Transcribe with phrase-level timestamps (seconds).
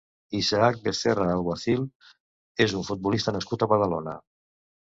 [0.37, 1.85] Isaac Becerra Alguacil
[2.67, 4.19] és un futbolista nascut a Badalona.